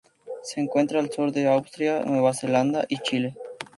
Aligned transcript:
Se 0.41 0.59
encuentra 0.59 0.99
al 0.99 1.11
sur 1.11 1.31
de 1.31 1.47
Australia, 1.47 2.03
Nueva 2.03 2.33
Zelanda 2.33 2.85
y 2.87 2.97
Chile. 3.03 3.35